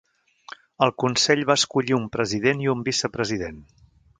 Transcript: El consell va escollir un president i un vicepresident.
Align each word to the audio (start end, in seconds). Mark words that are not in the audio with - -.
El 0.85 0.93
consell 1.03 1.43
va 1.51 1.57
escollir 1.61 1.97
un 1.99 2.09
president 2.17 2.65
i 2.67 2.73
un 2.77 2.85
vicepresident. 2.91 3.63